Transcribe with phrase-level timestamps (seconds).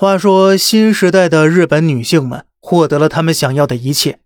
[0.00, 4.20] 话说，新时代的日本女性们获得了她们想要的一切，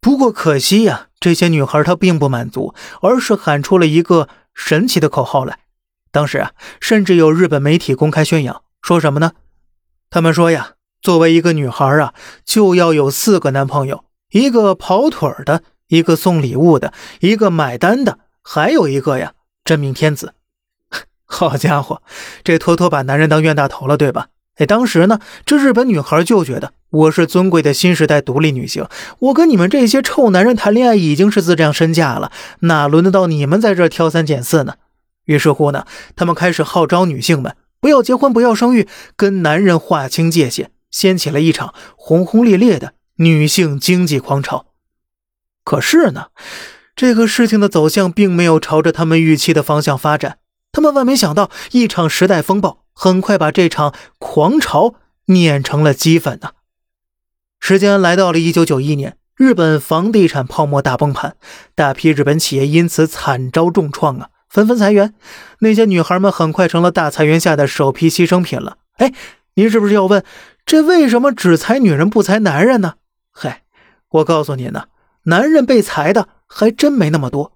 [0.00, 5.58] 不过可惜呀，这些女孩她并不满足，而是喊出了一个神奇的口号来。
[6.10, 9.32] 当时啊，甚至有日本媒体公开宣扬，说什么呢？
[10.08, 12.14] 他们说呀，作为一个女孩啊，
[12.46, 19.34] 就要有四个男朋友：一个跑腿的，一个送礼物的，一个买单的，还有一个呀，
[19.66, 20.32] 真命天子。
[21.28, 22.00] 好家伙，
[22.42, 24.28] 这妥妥把男人当冤大头了，对吧？
[24.60, 28.86] 哎，当时呢，这日本女孩就觉得我是尊贵的新时代独立女性，
[29.18, 34.74] 我跟你们这些臭男人谈恋爱已经是自降身价了，哪轮得到你们在这挑三拣四呢？
[35.24, 44.66] 于是乎呢，他们开始号召女性们不要结婚，不要生育，跟男人划清界限，掀起了一场轰轰烈烈的女性经济狂潮。
[45.64, 46.26] 可是呢，
[46.94, 50.36] 这个事情的走向并没有朝着他们预期的方向发展，
[50.70, 52.84] 他们万没想到，一场时代风暴。
[53.02, 56.50] 很快把这场狂潮碾成了齑粉呐！
[57.58, 61.34] 时间来到了一九九一年，日本房地产泡沫大崩盘，
[61.74, 65.14] 大批日本企业因此惨遭重创啊，纷纷裁员。
[65.60, 68.76] 那些女孩们很快成了大裁员下的首批牺牲品了。
[68.98, 69.14] 哎，
[69.54, 70.22] 您是不是要问，
[70.66, 72.96] 这为什么只裁女人不裁男人呢？
[73.32, 73.62] 嗨，
[74.10, 74.88] 我告诉您呢，
[75.22, 77.54] 男人被裁的还真没那么多。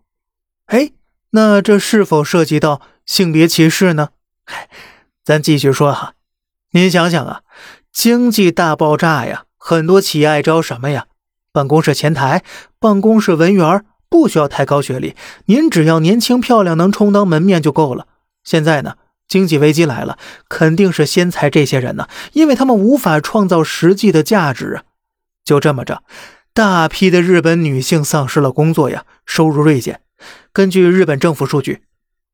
[0.69, 0.93] 哎，
[1.33, 4.09] 那这是否涉及到性别歧视呢？
[4.47, 4.71] 嗨。
[5.25, 6.13] 咱继续说哈，
[6.73, 7.41] 您想想啊，
[7.91, 11.07] 经济大爆炸呀，很多企业爱招什么呀？
[11.51, 12.45] 办公室前台、
[12.79, 18.07] 办公室文员，不需要太高学历，您只要年轻漂亮，能充当门面就够了。
[18.43, 24.83] 现在呢，经济危机来了，肯定是先裁这些人呢，因为他们无法创造实际的价值啊。
[25.43, 26.03] 就这么着，
[26.53, 30.03] 大批的日本女性丧失了工作呀，收入锐减。
[30.53, 31.81] 根据日本政府数据，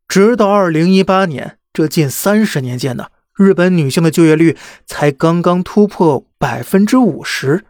[0.08, 1.58] 直到二零一八年。
[1.72, 7.64] 这近三十年间呢，日本女性的就业率才刚刚突破百分之五十。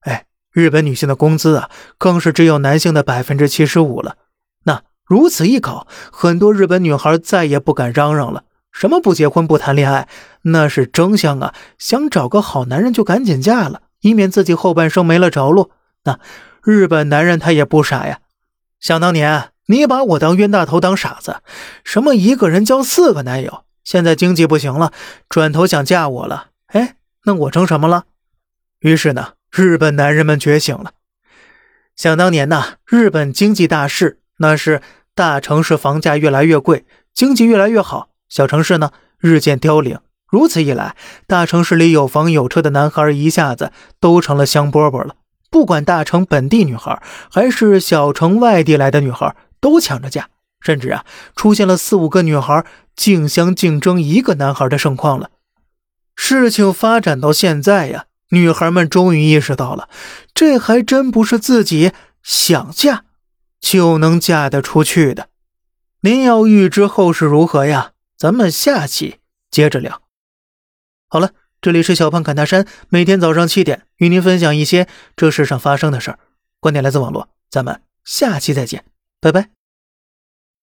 [0.00, 4.16] 哎，日本女性的工资啊，更是只有男性的百分之七十五了。
[4.64, 8.42] 那如此一搞，很多日本女孩再也不敢嚷嚷了，
[8.72, 10.08] 什么不结婚不谈恋爱，
[10.42, 15.70] 那是争相啊，想找个好男人就赶紧嫁了，以免自己后半生没了着落。
[16.04, 16.18] 那
[16.62, 18.18] 日本男人他也不傻呀，
[18.80, 19.50] 想当年。
[19.66, 21.42] 你把我当冤大头当傻子？
[21.84, 23.64] 什么一个人交四个男友？
[23.82, 24.92] 现在经济不行了，
[25.28, 26.48] 转头想嫁我了？
[26.68, 28.04] 哎，那我成什么了？
[28.80, 30.92] 于是呢，日本男人们觉醒了。
[31.94, 34.82] 想当年呐，日本经济大势，那是
[35.14, 36.84] 大城市房价越来越贵，
[37.14, 39.98] 经济越来越好，小城市呢日渐凋零。
[40.28, 45.14] 如此一来，大城市里有房有车的男孩一下子都成了香饽饽了。
[45.50, 47.00] 不管大城本地女孩，
[47.30, 49.34] 还是小城外地来的女孩。
[49.60, 50.28] 都抢着嫁，
[50.60, 55.30] 甚至啊，出现了四五个女孩竞相竞争一个男孩的盛况了。
[56.14, 59.88] 事情发展到现在呀，女孩们终于意识到了，
[60.34, 63.04] 这还真不是自己想嫁
[63.60, 65.28] 就能嫁得出去的。
[66.00, 67.92] 您要预知后事如何呀？
[68.16, 69.18] 咱们下期
[69.50, 70.00] 接着聊。
[71.08, 76.18] 好了，这里是小胖侃大山，每天早上七点与您分享一些这世上发生的事儿，
[76.58, 78.95] 观点来自网络，咱们下期再见。
[79.20, 79.55] 拜拜。